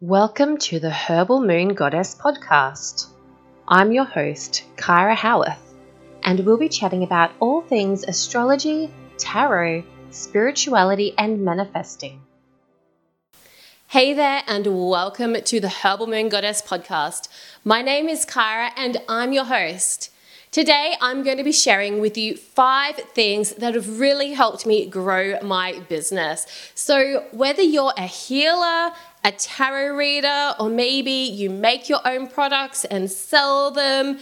Welcome 0.00 0.58
to 0.58 0.78
the 0.78 0.92
Herbal 0.92 1.40
Moon 1.40 1.74
Goddess 1.74 2.14
podcast. 2.14 3.08
I'm 3.66 3.90
your 3.90 4.04
host, 4.04 4.62
Kyra 4.76 5.16
Howarth, 5.16 5.74
and 6.22 6.38
we'll 6.46 6.56
be 6.56 6.68
chatting 6.68 7.02
about 7.02 7.32
all 7.40 7.62
things 7.62 8.04
astrology, 8.04 8.94
tarot, 9.16 9.82
spirituality, 10.10 11.14
and 11.18 11.44
manifesting. 11.44 12.20
Hey 13.88 14.14
there, 14.14 14.44
and 14.46 14.68
welcome 14.88 15.34
to 15.34 15.58
the 15.58 15.68
Herbal 15.68 16.06
Moon 16.06 16.28
Goddess 16.28 16.62
podcast. 16.62 17.26
My 17.64 17.82
name 17.82 18.08
is 18.08 18.24
Kyra, 18.24 18.70
and 18.76 18.98
I'm 19.08 19.32
your 19.32 19.46
host. 19.46 20.12
Today, 20.50 20.94
I'm 21.02 21.22
going 21.24 21.36
to 21.36 21.44
be 21.44 21.52
sharing 21.52 22.00
with 22.00 22.16
you 22.16 22.34
five 22.34 22.96
things 22.96 23.52
that 23.56 23.74
have 23.74 24.00
really 24.00 24.32
helped 24.32 24.64
me 24.64 24.86
grow 24.86 25.38
my 25.42 25.78
business. 25.90 26.46
So, 26.74 27.26
whether 27.32 27.60
you're 27.60 27.92
a 27.98 28.06
healer, 28.06 28.92
a 29.24 29.32
tarot 29.36 29.94
reader, 29.94 30.54
or 30.58 30.70
maybe 30.70 31.10
you 31.10 31.50
make 31.50 31.90
your 31.90 32.00
own 32.08 32.28
products 32.28 32.86
and 32.86 33.10
sell 33.10 33.70
them, 33.70 34.20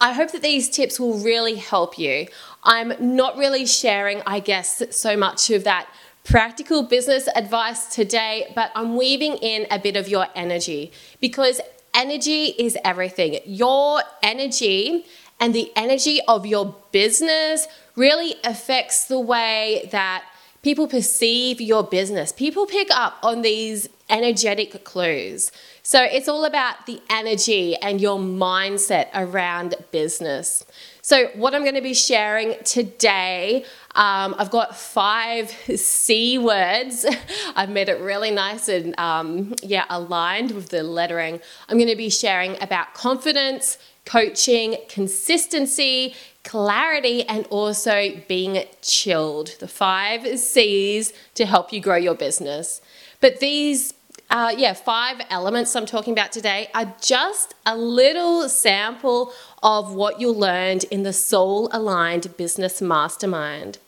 I 0.00 0.14
hope 0.14 0.32
that 0.32 0.40
these 0.40 0.70
tips 0.70 0.98
will 0.98 1.18
really 1.18 1.56
help 1.56 1.98
you. 1.98 2.28
I'm 2.64 2.94
not 2.98 3.36
really 3.36 3.66
sharing, 3.66 4.22
I 4.24 4.40
guess, 4.40 4.82
so 4.90 5.18
much 5.18 5.50
of 5.50 5.64
that 5.64 5.86
practical 6.24 6.82
business 6.82 7.28
advice 7.36 7.94
today, 7.94 8.50
but 8.54 8.70
I'm 8.74 8.96
weaving 8.96 9.36
in 9.36 9.66
a 9.70 9.78
bit 9.78 9.96
of 9.96 10.08
your 10.08 10.28
energy 10.34 10.92
because 11.20 11.60
energy 11.94 12.54
is 12.58 12.78
everything. 12.84 13.40
Your 13.44 14.02
energy 14.22 15.04
and 15.40 15.54
the 15.54 15.72
energy 15.76 16.20
of 16.26 16.46
your 16.46 16.74
business 16.92 17.66
really 17.96 18.36
affects 18.44 19.06
the 19.06 19.20
way 19.20 19.88
that 19.92 20.24
people 20.62 20.88
perceive 20.88 21.60
your 21.60 21.82
business. 21.82 22.32
People 22.32 22.66
pick 22.66 22.88
up 22.90 23.18
on 23.22 23.42
these 23.42 23.88
energetic 24.10 24.84
clues. 24.84 25.52
So 25.82 26.02
it's 26.02 26.28
all 26.28 26.44
about 26.44 26.86
the 26.86 27.00
energy 27.08 27.76
and 27.76 28.00
your 28.00 28.18
mindset 28.18 29.08
around 29.14 29.74
business. 29.90 30.64
So, 31.08 31.28
what 31.28 31.54
I'm 31.54 31.62
going 31.62 31.74
to 31.74 31.80
be 31.80 31.94
sharing 31.94 32.62
today, 32.64 33.64
um, 33.94 34.34
I've 34.36 34.50
got 34.50 34.76
five 34.76 35.48
C 35.74 36.36
words. 36.36 37.06
I've 37.56 37.70
made 37.70 37.88
it 37.88 37.98
really 38.02 38.30
nice 38.30 38.68
and, 38.68 38.94
um, 39.00 39.54
yeah, 39.62 39.86
aligned 39.88 40.50
with 40.50 40.68
the 40.68 40.82
lettering. 40.82 41.40
I'm 41.66 41.78
going 41.78 41.88
to 41.88 41.96
be 41.96 42.10
sharing 42.10 42.62
about 42.62 42.92
confidence, 42.92 43.78
coaching, 44.04 44.76
consistency, 44.90 46.14
clarity, 46.44 47.22
and 47.22 47.46
also 47.46 48.20
being 48.28 48.66
chilled. 48.82 49.56
The 49.60 49.68
five 49.68 50.38
C's 50.38 51.14
to 51.36 51.46
help 51.46 51.72
you 51.72 51.80
grow 51.80 51.96
your 51.96 52.16
business. 52.16 52.82
But 53.22 53.40
these 53.40 53.94
uh, 54.30 54.54
yeah, 54.56 54.74
five 54.74 55.20
elements 55.30 55.74
I'm 55.74 55.86
talking 55.86 56.12
about 56.12 56.32
today 56.32 56.68
are 56.74 56.94
just 57.00 57.54
a 57.64 57.76
little 57.76 58.48
sample 58.48 59.32
of 59.62 59.94
what 59.94 60.20
you 60.20 60.30
learned 60.30 60.84
in 60.84 61.02
the 61.02 61.12
Soul 61.12 61.68
Aligned 61.72 62.36
Business 62.36 62.82
Mastermind. 62.82 63.78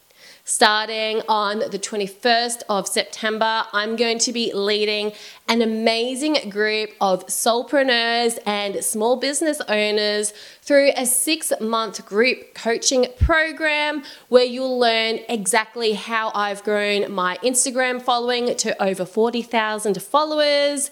Starting 0.45 1.21
on 1.29 1.59
the 1.59 1.79
21st 1.79 2.63
of 2.69 2.89
September, 2.89 3.65
I'm 3.73 3.95
going 3.95 4.19
to 4.21 4.33
be 4.33 4.53
leading 4.55 5.13
an 5.49 5.61
amazing 5.61 6.49
group 6.49 6.91
of 7.01 7.27
soulpreneurs 7.27 8.39
and 8.47 8.83
small 8.83 9.17
business 9.17 9.61
owners 9.69 10.33
through 10.63 10.93
a 10.97 11.05
six 11.05 11.53
month 11.61 12.05
group 12.07 12.55
coaching 12.55 13.07
program 13.21 14.03
where 14.29 14.45
you'll 14.45 14.79
learn 14.79 15.21
exactly 15.29 15.93
how 15.93 16.33
I've 16.35 16.65
grown 16.65 17.13
my 17.13 17.37
Instagram 17.45 18.01
following 18.01 18.57
to 18.57 18.83
over 18.83 19.05
40,000 19.05 20.03
followers, 20.03 20.91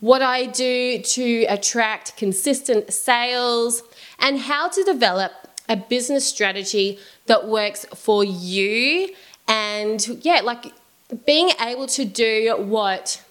what 0.00 0.20
I 0.20 0.44
do 0.44 1.00
to 1.00 1.44
attract 1.44 2.18
consistent 2.18 2.92
sales, 2.92 3.82
and 4.18 4.38
how 4.38 4.68
to 4.68 4.84
develop 4.84 5.32
a 5.70 5.76
business 5.76 6.26
strategy 6.26 6.98
that 7.30 7.46
works 7.46 7.86
for 7.94 8.24
you. 8.24 9.08
And 9.46 10.04
yeah, 10.22 10.40
like 10.40 10.72
being 11.26 11.50
able 11.60 11.86
to 11.86 12.04
do 12.04 12.56
what 12.58 13.22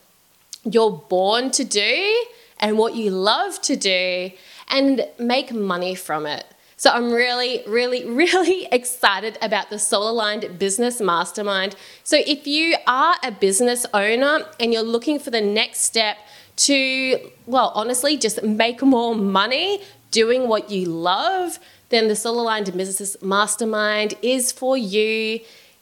you're 0.64 1.04
born 1.10 1.52
to 1.52 1.66
do 1.66 2.26
and 2.62 2.78
what 2.78 2.96
you 2.96 3.12
love 3.12 3.62
to 3.64 3.76
do 3.76 4.32
and 4.70 5.06
make 5.20 5.52
money 5.52 5.96
from 5.96 6.26
it. 6.26 6.46
So 6.78 6.92
I'm 6.92 7.12
really, 7.12 7.62
really, 7.68 8.06
really 8.24 8.70
excited 8.72 9.38
about 9.42 9.70
the 9.70 9.78
Soul 9.78 10.10
Aligned 10.10 10.58
Business 10.58 11.02
Mastermind. 11.02 11.76
So 12.06 12.22
if 12.26 12.48
you 12.48 12.78
are 12.88 13.18
a 13.22 13.32
business 13.32 13.86
owner 13.94 14.46
and 14.62 14.72
you're 14.72 14.82
looking 14.82 15.20
for 15.20 15.30
the 15.30 15.42
next 15.42 15.82
step 15.82 16.16
to, 16.56 17.20
well, 17.46 17.74
honestly, 17.76 18.16
just 18.16 18.44
make 18.44 18.82
more 18.82 19.14
money 19.14 19.82
doing 20.12 20.48
what 20.48 20.72
you 20.72 20.86
love, 20.86 21.60
then 21.90 22.08
the 22.08 22.16
Soul 22.16 22.42
Aligned 22.42 22.76
Business 22.76 23.18
Mastermind 23.22 24.16
is 24.22 24.52
for 24.52 24.78
you. 24.78 25.40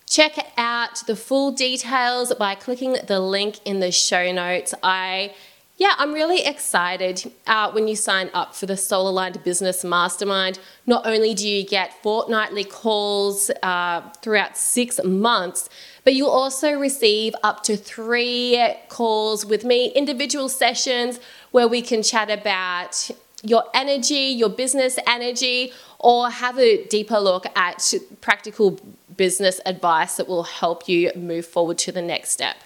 Check 0.09 0.37
out 0.57 1.05
the 1.05 1.15
full 1.15 1.51
details 1.51 2.33
by 2.35 2.55
clicking 2.55 2.97
the 3.07 3.19
link 3.19 3.59
in 3.65 3.79
the 3.79 3.91
show 3.91 4.31
notes. 4.31 4.73
I 4.81 5.33
yeah, 5.79 5.93
I'm 5.99 6.11
really 6.11 6.43
excited 6.43 7.31
uh, 7.45 7.69
when 7.71 7.87
you 7.87 7.95
sign 7.95 8.31
up 8.33 8.55
for 8.55 8.65
the 8.65 8.75
Soul 8.75 9.09
Aligned 9.09 9.43
Business 9.43 9.83
Mastermind. 9.83 10.57
Not 10.87 11.05
only 11.05 11.35
do 11.35 11.47
you 11.47 11.63
get 11.63 12.01
fortnightly 12.01 12.63
calls 12.63 13.51
uh, 13.61 14.01
throughout 14.23 14.57
six 14.57 14.99
months, 15.03 15.69
but 16.03 16.15
you'll 16.15 16.31
also 16.31 16.71
receive 16.71 17.35
up 17.43 17.61
to 17.65 17.77
three 17.77 18.73
calls 18.89 19.45
with 19.45 19.63
me, 19.63 19.89
individual 19.89 20.49
sessions 20.49 21.19
where 21.51 21.67
we 21.67 21.83
can 21.83 22.01
chat 22.01 22.31
about 22.31 23.11
your 23.43 23.63
energy, 23.75 24.15
your 24.15 24.49
business 24.49 24.97
energy, 25.05 25.71
or 25.99 26.29
have 26.29 26.57
a 26.59 26.85
deeper 26.85 27.19
look 27.19 27.45
at 27.55 27.93
practical 28.21 28.79
business 29.15 29.59
advice 29.65 30.17
that 30.17 30.27
will 30.27 30.43
help 30.43 30.87
you 30.87 31.11
move 31.15 31.45
forward 31.45 31.77
to 31.79 31.91
the 31.91 32.01
next 32.01 32.31
step. 32.31 32.57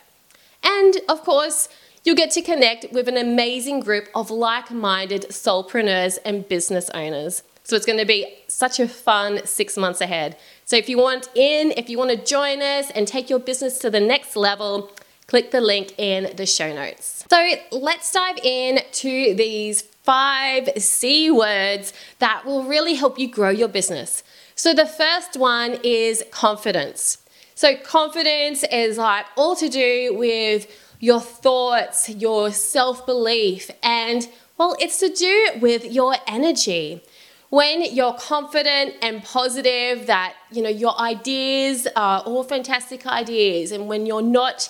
And 0.64 0.98
of 1.08 1.24
course, 1.24 1.70
you'll 2.04 2.16
get 2.16 2.32
to 2.32 2.42
connect 2.42 2.92
with 2.92 3.08
an 3.08 3.18
amazing 3.18 3.80
group 3.80 4.10
of 4.14 4.30
like 4.30 4.72
minded 4.72 5.28
soulpreneurs 5.30 6.18
and 6.26 6.48
business 6.48 6.90
owners. 6.92 7.44
So 7.64 7.76
it's 7.76 7.86
going 7.86 8.00
to 8.00 8.06
be 8.06 8.26
such 8.48 8.80
a 8.80 8.88
fun 8.88 9.46
six 9.46 9.78
months 9.78 10.02
ahead. 10.02 10.36
So 10.66 10.76
if 10.76 10.90
you 10.90 10.98
want 10.98 11.30
in, 11.36 11.72
if 11.78 11.90
you 11.90 11.98
want 11.98 12.10
to 12.12 12.18
join 12.18 12.62
us 12.62 12.92
and 12.92 13.08
take 13.08 13.30
your 13.30 13.40
business 13.40 13.78
to 13.80 13.90
the 13.90 14.00
next 14.00 14.36
level, 14.36 14.92
click 15.28 15.52
the 15.52 15.62
link 15.62 15.94
in 15.98 16.36
the 16.36 16.46
show 16.46 16.74
notes. 16.74 17.24
So 17.30 17.54
let's 17.72 18.12
dive 18.12 18.38
in 18.44 18.80
to 18.92 19.36
these 19.36 19.84
five 20.04 20.70
C 20.78 21.30
words 21.32 21.94
that 22.20 22.46
will 22.46 22.64
really 22.64 22.96
help 22.96 23.20
you 23.20 23.28
grow 23.28 23.50
your 23.50 23.68
business. 23.68 24.24
So 24.56 24.74
the 24.74 24.86
first 24.86 25.38
one 25.38 25.80
is 25.84 26.24
confidence. 26.32 27.18
So 27.56 27.76
confidence 27.76 28.64
is 28.72 28.98
like 28.98 29.26
all 29.38 29.56
to 29.56 29.70
do 29.70 30.16
with 30.18 30.68
your 31.00 31.20
thoughts, 31.20 32.10
your 32.10 32.52
self 32.52 33.06
belief, 33.06 33.70
and 33.84 34.28
well, 34.58 34.76
it's 34.80 35.00
to 35.00 35.10
do 35.10 35.60
with 35.60 35.86
your 35.86 36.16
energy. 36.28 37.04
When 37.50 37.84
you're 37.94 38.14
confident 38.14 38.94
and 39.02 39.24
positive 39.24 40.08
that 40.08 40.36
you 40.52 40.62
know 40.62 40.70
your 40.70 40.98
ideas 41.00 41.88
are 41.96 42.22
all 42.22 42.44
fantastic 42.44 43.06
ideas, 43.06 43.72
and 43.72 43.88
when 43.88 44.06
you're 44.06 44.22
not 44.22 44.70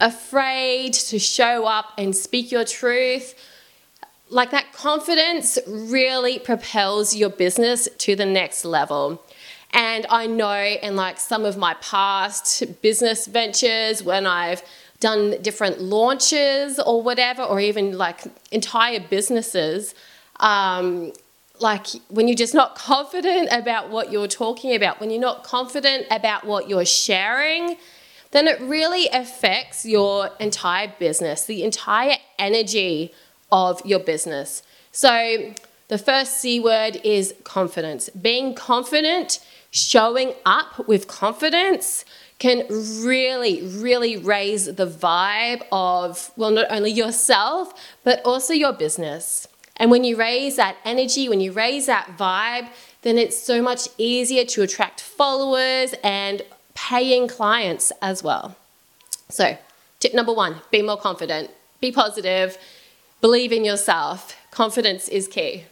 afraid 0.00 0.92
to 0.94 1.18
show 1.18 1.66
up 1.66 1.92
and 1.98 2.14
speak 2.14 2.52
your 2.52 2.64
truth, 2.64 3.34
like 4.30 4.52
that 4.52 4.72
confidence 4.72 5.58
really 5.66 6.38
propels 6.38 7.14
your 7.14 7.30
business 7.30 7.88
to 7.98 8.14
the 8.14 8.24
next 8.24 8.64
level. 8.64 9.22
And 9.72 10.06
I 10.08 10.26
know 10.26 10.62
in 10.62 10.96
like 10.96 11.18
some 11.18 11.44
of 11.44 11.56
my 11.56 11.74
past 11.74 12.80
business 12.80 13.26
ventures 13.26 14.02
when 14.02 14.26
I've 14.26 14.62
done 15.00 15.36
different 15.42 15.80
launches 15.80 16.78
or 16.78 17.02
whatever, 17.02 17.42
or 17.42 17.60
even 17.60 17.96
like 17.98 18.20
entire 18.52 19.00
businesses, 19.00 19.94
um, 20.38 21.12
like 21.58 21.86
when 22.08 22.28
you're 22.28 22.36
just 22.36 22.54
not 22.54 22.74
confident 22.74 23.48
about 23.50 23.90
what 23.90 24.12
you're 24.12 24.28
talking 24.28 24.74
about, 24.74 25.00
when 25.00 25.10
you're 25.10 25.20
not 25.20 25.42
confident 25.42 26.06
about 26.10 26.44
what 26.44 26.68
you're 26.68 26.84
sharing, 26.84 27.76
then 28.30 28.46
it 28.46 28.60
really 28.60 29.08
affects 29.08 29.84
your 29.84 30.30
entire 30.38 30.92
business, 30.98 31.44
the 31.44 31.64
entire 31.64 32.16
energy 32.38 33.12
of 33.52 33.84
your 33.84 34.00
business. 34.00 34.62
So, 34.92 35.54
the 35.88 35.98
first 35.98 36.40
C 36.40 36.60
word 36.60 37.00
is 37.02 37.34
confidence. 37.42 38.08
Being 38.10 38.54
confident, 38.54 39.44
showing 39.70 40.34
up 40.46 40.86
with 40.86 41.08
confidence 41.08 42.04
can 42.38 42.64
really, 43.04 43.62
really 43.62 44.16
raise 44.16 44.64
the 44.66 44.86
vibe 44.86 45.62
of, 45.70 46.30
well, 46.36 46.50
not 46.50 46.66
only 46.70 46.90
yourself, 46.90 47.74
but 48.02 48.20
also 48.24 48.54
your 48.54 48.72
business. 48.72 49.46
And 49.76 49.90
when 49.90 50.04
you 50.04 50.16
raise 50.16 50.56
that 50.56 50.76
energy, 50.84 51.28
when 51.28 51.40
you 51.40 51.52
raise 51.52 51.86
that 51.86 52.16
vibe, 52.18 52.68
then 53.02 53.18
it's 53.18 53.36
so 53.36 53.62
much 53.62 53.88
easier 53.98 54.44
to 54.44 54.62
attract 54.62 55.00
followers 55.00 55.94
and 56.02 56.42
paying 56.74 57.28
clients 57.28 57.92
as 58.00 58.22
well. 58.22 58.56
So, 59.28 59.56
tip 60.00 60.14
number 60.14 60.32
one 60.32 60.56
be 60.70 60.82
more 60.82 60.98
confident, 60.98 61.50
be 61.80 61.92
positive, 61.92 62.58
believe 63.20 63.52
in 63.52 63.64
yourself. 63.64 64.36
Confidence 64.50 65.08
is 65.08 65.28
key. 65.28 65.64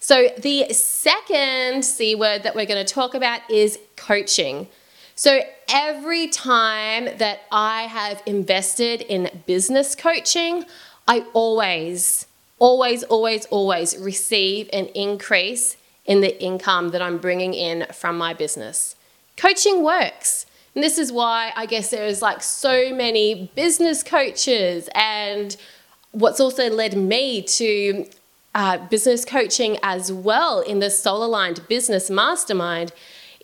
So, 0.00 0.28
the 0.38 0.72
second 0.72 1.84
C 1.84 2.14
word 2.14 2.44
that 2.44 2.54
we're 2.54 2.66
going 2.66 2.84
to 2.84 2.94
talk 2.94 3.14
about 3.14 3.40
is 3.50 3.78
coaching. 3.96 4.68
So, 5.16 5.40
every 5.68 6.28
time 6.28 7.08
that 7.18 7.40
I 7.50 7.82
have 7.82 8.22
invested 8.24 9.02
in 9.02 9.42
business 9.46 9.96
coaching, 9.96 10.64
I 11.08 11.24
always, 11.32 12.26
always, 12.58 13.02
always, 13.04 13.46
always 13.46 13.96
receive 13.98 14.70
an 14.72 14.86
increase 14.88 15.76
in 16.04 16.20
the 16.20 16.40
income 16.42 16.90
that 16.90 17.02
I'm 17.02 17.18
bringing 17.18 17.54
in 17.54 17.86
from 17.92 18.16
my 18.16 18.34
business. 18.34 18.94
Coaching 19.36 19.82
works. 19.82 20.46
And 20.74 20.84
this 20.84 20.98
is 20.98 21.10
why 21.10 21.52
I 21.56 21.66
guess 21.66 21.90
there 21.90 22.06
is 22.06 22.22
like 22.22 22.42
so 22.42 22.94
many 22.94 23.50
business 23.54 24.02
coaches 24.02 24.88
and 24.94 25.56
what's 26.12 26.40
also 26.40 26.70
led 26.70 26.96
me 26.96 27.42
to 27.42 28.06
uh, 28.54 28.78
business 28.88 29.24
coaching 29.24 29.78
as 29.82 30.12
well 30.12 30.60
in 30.60 30.80
the 30.80 30.90
soul 30.90 31.24
aligned 31.24 31.66
business 31.68 32.10
mastermind 32.10 32.92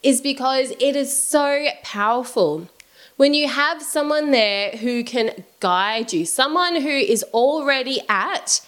is 0.02 0.20
because 0.20 0.70
it 0.72 0.96
is 0.96 1.18
so 1.18 1.66
powerful. 1.82 2.68
When 3.16 3.32
you 3.32 3.48
have 3.48 3.80
someone 3.82 4.32
there 4.32 4.72
who 4.72 5.04
can 5.04 5.44
guide 5.60 6.12
you, 6.12 6.26
someone 6.26 6.82
who 6.82 6.88
is 6.88 7.22
already 7.32 8.00
at 8.08 8.60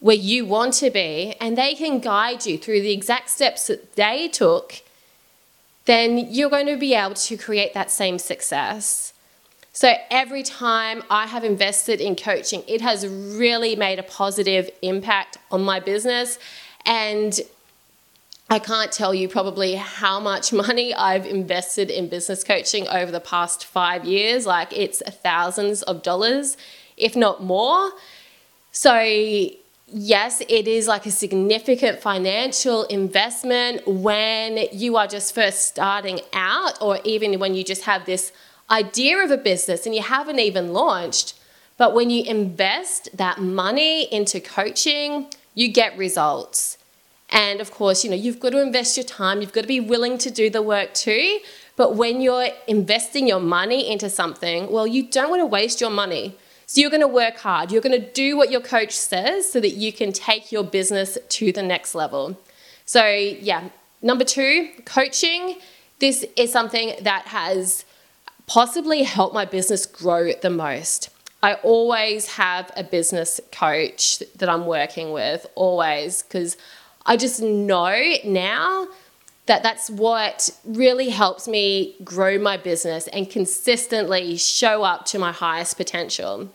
where 0.00 0.16
you 0.16 0.46
want 0.46 0.72
to 0.74 0.90
be, 0.90 1.34
and 1.40 1.58
they 1.58 1.74
can 1.74 1.98
guide 1.98 2.46
you 2.46 2.56
through 2.56 2.80
the 2.80 2.92
exact 2.92 3.28
steps 3.28 3.66
that 3.66 3.94
they 3.96 4.26
took, 4.28 4.82
then 5.84 6.16
you're 6.16 6.48
going 6.48 6.66
to 6.66 6.76
be 6.76 6.94
able 6.94 7.14
to 7.14 7.36
create 7.36 7.74
that 7.74 7.90
same 7.90 8.18
success. 8.18 9.12
So 9.72 9.94
every 10.10 10.42
time 10.42 11.02
I 11.10 11.26
have 11.26 11.44
invested 11.44 12.00
in 12.00 12.16
coaching, 12.16 12.62
it 12.66 12.80
has 12.80 13.06
really 13.06 13.76
made 13.76 13.98
a 13.98 14.02
positive 14.02 14.68
impact 14.82 15.38
on 15.50 15.62
my 15.62 15.78
business. 15.78 16.38
And 16.84 17.38
I 18.48 18.58
can't 18.58 18.90
tell 18.90 19.14
you 19.14 19.28
probably 19.28 19.76
how 19.76 20.18
much 20.18 20.52
money 20.64 20.92
I've 20.92 21.24
invested 21.24 21.88
in 21.88 22.08
business 22.08 22.42
coaching 22.42 22.88
over 22.88 23.12
the 23.12 23.20
past 23.20 23.64
five 23.64 24.04
years. 24.04 24.44
Like 24.44 24.72
it's 24.76 25.02
thousands 25.08 25.82
of 25.82 26.02
dollars, 26.02 26.56
if 26.96 27.14
not 27.14 27.42
more. 27.42 27.92
So, 28.72 29.00
yes, 29.86 30.42
it 30.48 30.66
is 30.66 30.88
like 30.88 31.06
a 31.06 31.10
significant 31.12 32.00
financial 32.00 32.84
investment 32.84 33.86
when 33.86 34.66
you 34.72 34.96
are 34.96 35.06
just 35.06 35.34
first 35.34 35.66
starting 35.66 36.20
out, 36.32 36.80
or 36.80 36.98
even 37.04 37.38
when 37.38 37.54
you 37.54 37.64
just 37.64 37.84
have 37.84 38.04
this 38.04 38.32
idea 38.70 39.18
of 39.18 39.30
a 39.30 39.36
business 39.36 39.86
and 39.86 39.94
you 39.94 40.02
haven't 40.02 40.38
even 40.38 40.72
launched. 40.72 41.34
But 41.76 41.94
when 41.94 42.10
you 42.10 42.24
invest 42.24 43.16
that 43.16 43.40
money 43.40 44.04
into 44.12 44.40
coaching, 44.40 45.28
you 45.54 45.68
get 45.68 45.96
results. 45.96 46.76
And 47.30 47.60
of 47.60 47.70
course, 47.70 48.04
you 48.04 48.10
know, 48.10 48.16
you've 48.16 48.40
got 48.40 48.50
to 48.50 48.60
invest 48.60 48.96
your 48.96 49.04
time, 49.04 49.40
you've 49.40 49.52
got 49.52 49.62
to 49.62 49.68
be 49.68 49.80
willing 49.80 50.18
to 50.18 50.30
do 50.30 50.50
the 50.50 50.62
work 50.62 50.94
too. 50.94 51.38
But 51.76 51.94
when 51.96 52.20
you're 52.20 52.48
investing 52.66 53.26
your 53.26 53.40
money 53.40 53.90
into 53.90 54.10
something, 54.10 54.70
well, 54.70 54.86
you 54.86 55.04
don't 55.04 55.30
want 55.30 55.40
to 55.40 55.46
waste 55.46 55.80
your 55.80 55.90
money. 55.90 56.36
So 56.66 56.80
you're 56.80 56.90
going 56.90 57.00
to 57.00 57.08
work 57.08 57.38
hard. 57.38 57.72
You're 57.72 57.82
going 57.82 58.00
to 58.00 58.12
do 58.12 58.36
what 58.36 58.50
your 58.50 58.60
coach 58.60 58.92
says 58.92 59.50
so 59.50 59.60
that 59.60 59.70
you 59.70 59.92
can 59.92 60.12
take 60.12 60.52
your 60.52 60.62
business 60.62 61.18
to 61.28 61.52
the 61.52 61.62
next 61.62 61.94
level. 61.94 62.38
So, 62.84 63.06
yeah, 63.06 63.70
number 64.02 64.24
two, 64.24 64.68
coaching. 64.84 65.56
This 65.98 66.24
is 66.36 66.52
something 66.52 66.94
that 67.02 67.26
has 67.26 67.84
possibly 68.50 69.04
help 69.04 69.32
my 69.32 69.44
business 69.44 69.86
grow 69.86 70.32
the 70.32 70.50
most. 70.50 71.08
I 71.40 71.54
always 71.54 72.26
have 72.34 72.68
a 72.76 72.82
business 72.82 73.40
coach 73.52 74.24
that 74.34 74.48
I'm 74.48 74.66
working 74.66 75.12
with, 75.12 75.46
always, 75.54 76.22
because 76.22 76.56
I 77.06 77.16
just 77.16 77.40
know 77.40 78.14
now 78.24 78.88
that 79.46 79.62
that's 79.62 79.88
what 79.88 80.50
really 80.64 81.10
helps 81.10 81.46
me 81.46 81.94
grow 82.02 82.40
my 82.40 82.56
business 82.56 83.06
and 83.06 83.30
consistently 83.30 84.36
show 84.36 84.82
up 84.82 85.06
to 85.06 85.18
my 85.20 85.30
highest 85.30 85.76
potential. 85.76 86.50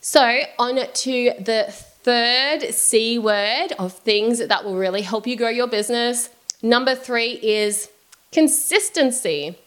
So, 0.00 0.40
on 0.58 0.76
to 0.76 1.34
the 1.38 1.66
third 1.68 2.72
C 2.72 3.18
word 3.18 3.74
of 3.78 3.92
things 3.92 4.38
that 4.38 4.64
will 4.64 4.76
really 4.76 5.02
help 5.02 5.26
you 5.26 5.36
grow 5.36 5.50
your 5.50 5.68
business. 5.68 6.30
Number 6.62 6.94
three 6.94 7.32
is 7.42 7.90
consistency. 8.32 9.58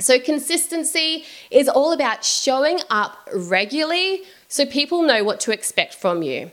So, 0.00 0.18
consistency 0.18 1.24
is 1.50 1.68
all 1.68 1.92
about 1.92 2.24
showing 2.24 2.80
up 2.90 3.28
regularly 3.32 4.22
so 4.48 4.66
people 4.66 5.02
know 5.02 5.24
what 5.24 5.40
to 5.40 5.52
expect 5.52 5.94
from 5.94 6.22
you. 6.22 6.50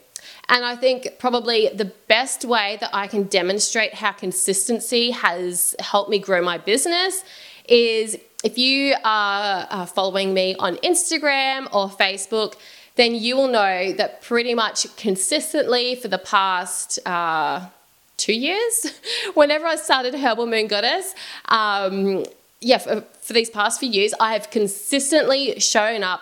And 0.50 0.66
I 0.66 0.76
think 0.76 1.18
probably 1.18 1.70
the 1.74 1.86
best 1.86 2.46
way 2.46 2.78
that 2.82 2.90
I 2.94 3.08
can 3.08 3.24
demonstrate 3.24 3.94
how 3.96 4.12
consistency 4.12 5.12
has 5.12 5.76
helped 5.80 6.10
me 6.10 6.20
grow 6.20 6.42
my 6.42 6.58
business 6.58 7.24
is 7.68 8.18
if 8.44 8.58
you 8.58 8.96
are 9.04 9.88
following 9.88 10.34
me 10.34 10.56
on 10.56 10.76
Instagram 10.78 11.68
or 11.74 11.90
Facebook, 11.90 12.56
then 12.96 13.16
you 13.16 13.36
will 13.36 13.48
know 13.48 13.94
that 13.94 14.22
pretty 14.22 14.54
much 14.54 14.94
consistently 14.98 15.96
for 15.96 16.08
the 16.08 16.18
past 16.18 17.00
uh, 17.06 17.68
two 18.18 18.34
years, 18.34 18.94
whenever 19.34 19.66
I 19.66 19.76
started 19.76 20.14
Herbal 20.16 20.48
Moon 20.48 20.68
Goddess, 20.68 21.16
um, 21.46 22.26
yeah, 22.62 22.78
for, 22.78 23.02
for 23.22 23.34
these 23.34 23.50
past 23.50 23.80
few 23.80 23.90
years, 23.90 24.14
I 24.20 24.34
have 24.34 24.52
consistently 24.52 25.60
shown 25.60 26.04
up 26.04 26.22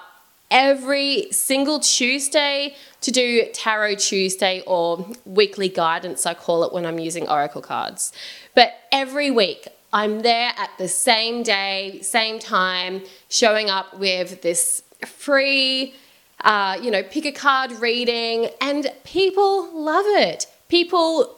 every 0.50 1.27
single 1.31 1.80
Tuesday 1.80 2.75
to 3.01 3.12
do 3.12 3.45
Tarot 3.53 3.95
Tuesday 3.95 4.63
or 4.65 5.06
weekly 5.25 5.69
guidance, 5.69 6.25
I 6.25 6.33
call 6.33 6.63
it 6.63 6.74
when 6.74 6.86
I'm 6.86 6.97
using 6.97 7.30
Oracle 7.30 7.62
cards. 7.62 8.12
But 8.56 8.74
every 8.91 9.30
week, 9.30 9.68
I'm 9.91 10.21
there 10.21 10.53
at 10.57 10.69
the 10.77 10.88
same 10.88 11.44
day, 11.44 12.00
same 12.01 12.39
time, 12.39 13.03
showing 13.27 13.69
up 13.69 13.97
with 13.97 14.41
this 14.41 14.83
free, 15.06 15.94
uh, 16.41 16.77
you 16.81 16.89
know, 16.89 17.03
pick 17.03 17.25
a 17.25 17.31
card 17.31 17.71
reading, 17.74 18.50
and 18.62 18.91
people 19.03 19.71
love 19.74 20.06
it. 20.07 20.45
People, 20.68 21.38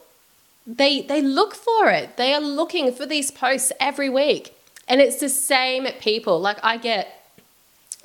they 0.67 1.01
they 1.01 1.21
look 1.21 1.55
for 1.55 1.89
it. 1.89 2.17
They 2.17 2.33
are 2.33 2.41
looking 2.41 2.91
for 2.91 3.05
these 3.05 3.31
posts 3.31 3.71
every 3.79 4.09
week. 4.09 4.53
And 4.91 4.99
it's 4.99 5.21
the 5.21 5.29
same 5.29 5.87
people. 6.01 6.41
Like 6.41 6.57
I 6.63 6.75
get 6.75 7.23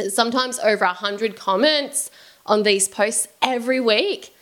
sometimes 0.08 0.60
over 0.60 0.84
a 0.84 0.92
hundred 0.92 1.34
comments 1.34 2.12
on 2.46 2.62
these 2.62 2.86
posts 2.86 3.26
every 3.42 3.80
week. 3.80 4.32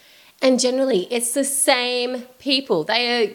And 0.43 0.61
generally 0.61 1.09
it's 1.11 1.33
the 1.33 1.45
same 1.45 2.25
people. 2.39 2.85
They 2.85 3.25
are 3.25 3.33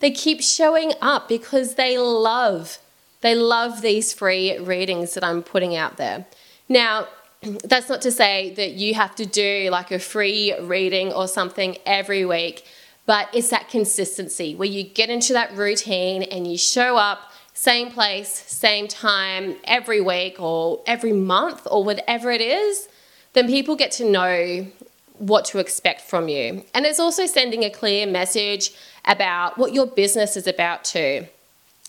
they 0.00 0.10
keep 0.10 0.40
showing 0.40 0.92
up 1.02 1.28
because 1.28 1.74
they 1.74 1.98
love 1.98 2.78
they 3.20 3.34
love 3.34 3.82
these 3.82 4.14
free 4.14 4.56
readings 4.56 5.12
that 5.12 5.24
I'm 5.24 5.42
putting 5.42 5.76
out 5.76 5.98
there. 5.98 6.24
Now, 6.70 7.08
that's 7.42 7.90
not 7.90 8.00
to 8.00 8.10
say 8.10 8.54
that 8.54 8.70
you 8.72 8.94
have 8.94 9.14
to 9.16 9.26
do 9.26 9.68
like 9.70 9.90
a 9.90 9.98
free 9.98 10.58
reading 10.58 11.12
or 11.12 11.28
something 11.28 11.76
every 11.84 12.24
week, 12.24 12.64
but 13.04 13.28
it's 13.34 13.50
that 13.50 13.68
consistency 13.68 14.54
where 14.54 14.68
you 14.68 14.84
get 14.84 15.10
into 15.10 15.34
that 15.34 15.54
routine 15.54 16.22
and 16.22 16.50
you 16.50 16.56
show 16.56 16.96
up 16.96 17.27
same 17.58 17.90
place, 17.90 18.28
same 18.46 18.86
time, 18.86 19.56
every 19.64 20.00
week 20.00 20.36
or 20.38 20.80
every 20.86 21.12
month 21.12 21.66
or 21.68 21.82
whatever 21.82 22.30
it 22.30 22.40
is, 22.40 22.88
then 23.32 23.48
people 23.48 23.74
get 23.74 23.90
to 23.90 24.08
know 24.08 24.64
what 25.14 25.44
to 25.44 25.58
expect 25.58 26.02
from 26.02 26.28
you. 26.28 26.64
And 26.72 26.86
it's 26.86 27.00
also 27.00 27.26
sending 27.26 27.64
a 27.64 27.70
clear 27.70 28.06
message 28.06 28.70
about 29.04 29.58
what 29.58 29.72
your 29.72 29.86
business 29.86 30.36
is 30.36 30.46
about 30.46 30.84
too. 30.84 31.26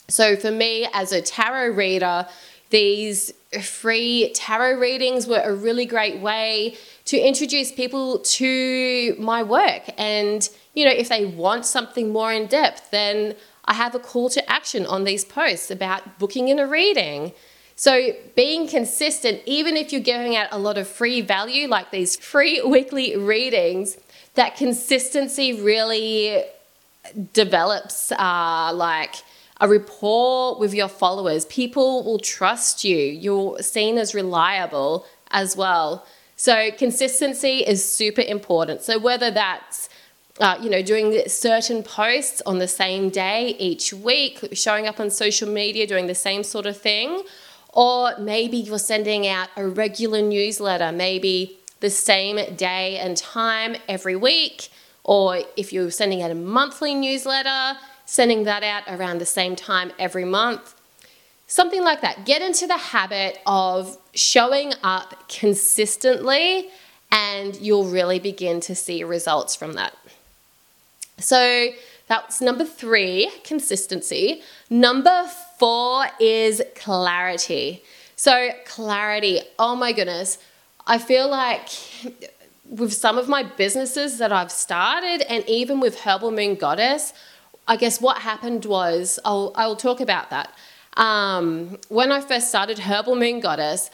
So 0.08 0.36
for 0.36 0.50
me 0.50 0.88
as 0.92 1.12
a 1.12 1.22
tarot 1.22 1.76
reader, 1.76 2.26
these 2.72 3.32
free 3.62 4.32
tarot 4.34 4.80
readings 4.80 5.28
were 5.28 5.42
a 5.44 5.54
really 5.54 5.86
great 5.86 6.20
way 6.20 6.78
to 7.06 7.18
introduce 7.18 7.72
people 7.72 8.18
to 8.20 9.16
my 9.20 9.44
work. 9.44 9.84
And, 10.00 10.50
you 10.74 10.86
know, 10.86 10.92
if 10.92 11.10
they 11.10 11.26
want 11.26 11.68
something 11.68 12.12
more 12.12 12.34
in 12.34 12.48
depth, 12.48 12.90
then 12.90 13.36
I 13.70 13.74
have 13.74 13.94
a 13.94 14.00
call 14.00 14.30
to 14.32 14.52
action 14.52 14.88
on 14.88 15.04
these 15.04 15.24
posts 15.24 15.70
about 15.70 16.18
booking 16.18 16.48
in 16.48 16.58
a 16.58 16.66
reading. 16.66 17.34
So, 17.76 18.12
being 18.36 18.68
consistent, 18.68 19.42
even 19.46 19.78
if 19.78 19.94
you're 19.94 20.02
giving 20.02 20.36
out 20.36 20.48
a 20.52 20.58
lot 20.58 20.78
of 20.78 20.88
free 20.88 21.22
value, 21.22 21.68
like 21.68 21.92
these 21.92 22.18
free 22.18 22.62
weekly 22.66 23.16
readings, 23.16 23.96
that 24.34 24.58
consistency 24.58 25.54
really 25.54 26.44
develops 27.32 28.12
uh, 28.12 28.72
like 28.74 29.16
a 29.62 29.70
rapport 29.70 30.58
with 30.60 30.74
your 30.74 30.88
followers. 30.88 31.46
People 31.46 32.04
will 32.04 32.20
trust 32.20 32.84
you. 32.84 32.98
You're 32.98 33.60
seen 33.60 33.98
as 33.98 34.16
reliable 34.16 35.06
as 35.32 35.56
well. 35.56 36.06
So, 36.36 36.72
consistency 36.72 37.60
is 37.60 37.86
super 37.86 38.22
important. 38.22 38.82
So, 38.82 38.98
whether 38.98 39.30
that's 39.30 39.89
uh, 40.40 40.58
you 40.62 40.70
know, 40.70 40.82
doing 40.82 41.22
certain 41.28 41.84
posts 41.84 42.42
on 42.46 42.60
the 42.60 42.68
same 42.68 43.10
day 43.10 43.56
each 43.60 43.94
week, 43.94 44.50
showing 44.54 44.88
up 44.88 45.00
on 45.00 45.10
social 45.10 45.50
media, 45.50 45.86
doing 45.86 46.08
the 46.08 46.16
same 46.16 46.44
sort 46.44 46.66
of 46.66 46.78
thing. 46.78 47.24
Or 47.74 48.18
maybe 48.18 48.58
you're 48.58 48.80
sending 48.80 49.28
out 49.28 49.50
a 49.56 49.68
regular 49.68 50.22
newsletter, 50.22 50.92
maybe 50.92 51.60
the 51.82 51.90
same 51.90 52.56
day 52.56 52.98
and 52.98 53.16
time 53.16 53.76
every 53.88 54.16
week, 54.16 54.70
or 55.04 55.42
if 55.56 55.72
you're 55.72 55.92
sending 55.92 56.22
out 56.22 56.32
a 56.32 56.36
monthly 56.36 56.96
newsletter, 56.96 57.80
sending 58.06 58.44
that 58.44 58.64
out 58.64 58.84
around 58.88 59.20
the 59.20 59.26
same 59.26 59.56
time 59.56 59.92
every 60.00 60.26
month. 60.26 60.76
Something 61.48 61.84
like 61.84 62.02
that. 62.02 62.26
Get 62.26 62.42
into 62.42 62.68
the 62.68 62.78
habit 62.78 63.40
of 63.46 63.98
showing 64.14 64.74
up 64.84 65.28
consistently, 65.30 66.70
and 67.12 67.56
you'll 67.56 67.86
really 67.86 68.20
begin 68.20 68.60
to 68.62 68.76
see 68.76 69.04
results 69.04 69.56
from 69.56 69.74
that. 69.74 69.96
So 71.20 71.70
that's 72.08 72.42
number 72.42 72.66
three 72.66 73.32
consistency. 73.44 74.42
Number 74.70 75.30
four 75.58 76.06
is 76.20 76.62
clarity. 76.76 77.84
So, 78.16 78.50
clarity, 78.66 79.40
oh 79.58 79.76
my 79.76 79.94
goodness. 79.94 80.40
I 80.88 80.98
feel 80.98 81.30
like 81.30 81.70
with 82.68 82.94
some 82.94 83.18
of 83.18 83.28
my 83.28 83.44
businesses 83.44 84.18
that 84.18 84.32
I've 84.32 84.52
started, 84.52 85.22
and 85.32 85.48
even 85.48 85.80
with 85.80 86.02
Herbal 86.02 86.32
Moon 86.32 86.56
Goddess, 86.56 87.14
I 87.68 87.78
guess 87.78 88.02
what 88.02 88.18
happened 88.20 88.66
was 88.66 89.20
I'll, 89.24 89.52
I'll 89.56 89.76
talk 89.76 90.02
about 90.02 90.32
that. 90.32 90.52
Um, 90.98 91.78
when 91.90 92.12
I 92.12 92.22
first 92.22 92.50
started 92.50 92.80
Herbal 92.80 93.16
Moon 93.16 93.40
Goddess, 93.40 93.92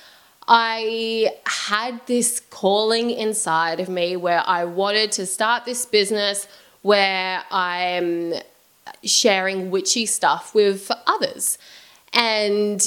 I 0.47 1.31
had 1.45 2.01
this 2.07 2.39
calling 2.39 3.09
inside 3.09 3.79
of 3.79 3.89
me 3.89 4.15
where 4.15 4.43
I 4.45 4.63
wanted 4.63 5.11
to 5.13 5.25
start 5.25 5.65
this 5.65 5.85
business 5.85 6.47
where 6.85 7.41
I'm 7.49 8.35
sharing 9.03 9.71
witchy 9.71 10.05
stuff 10.05 10.53
with 10.53 10.91
others. 11.07 11.57
And 12.13 12.79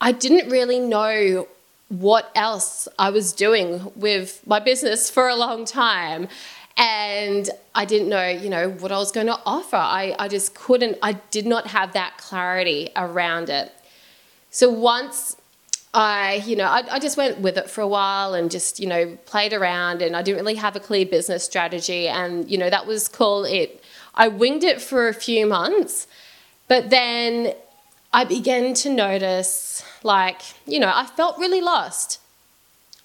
I 0.00 0.10
didn't 0.10 0.50
really 0.50 0.80
know 0.80 1.46
what 1.88 2.32
else 2.34 2.88
I 2.98 3.10
was 3.10 3.32
doing 3.32 3.92
with 3.94 4.44
my 4.44 4.58
business 4.58 5.08
for 5.08 5.28
a 5.28 5.36
long 5.36 5.64
time. 5.64 6.26
And 6.76 7.48
I 7.76 7.84
didn't 7.84 8.08
know, 8.08 8.28
you 8.28 8.50
know, 8.50 8.70
what 8.70 8.90
I 8.90 8.98
was 8.98 9.12
going 9.12 9.28
to 9.28 9.38
offer. 9.46 9.76
I, 9.76 10.16
I 10.18 10.26
just 10.26 10.56
couldn't, 10.56 10.98
I 11.00 11.12
did 11.30 11.46
not 11.46 11.68
have 11.68 11.92
that 11.92 12.18
clarity 12.18 12.90
around 12.96 13.50
it. 13.50 13.72
So 14.50 14.68
once 14.68 15.36
I, 15.94 16.42
you 16.46 16.54
know, 16.54 16.66
I, 16.66 16.82
I, 16.90 16.98
just 16.98 17.16
went 17.16 17.40
with 17.40 17.56
it 17.56 17.70
for 17.70 17.80
a 17.80 17.88
while 17.88 18.34
and 18.34 18.50
just, 18.50 18.78
you 18.78 18.86
know, 18.86 19.16
played 19.24 19.54
around 19.54 20.02
and 20.02 20.14
I 20.14 20.22
didn't 20.22 20.38
really 20.38 20.56
have 20.56 20.76
a 20.76 20.80
clear 20.80 21.06
business 21.06 21.44
strategy. 21.44 22.08
And, 22.08 22.48
you 22.50 22.58
know, 22.58 22.68
that 22.68 22.86
was 22.86 23.08
cool. 23.08 23.44
It, 23.44 23.82
I 24.14 24.28
winged 24.28 24.64
it 24.64 24.82
for 24.82 25.08
a 25.08 25.14
few 25.14 25.46
months, 25.46 26.06
but 26.68 26.90
then 26.90 27.54
I 28.12 28.24
began 28.24 28.74
to 28.74 28.90
notice, 28.90 29.82
like, 30.02 30.42
you 30.66 30.78
know, 30.78 30.92
I 30.94 31.06
felt 31.06 31.38
really 31.38 31.62
lost. 31.62 32.20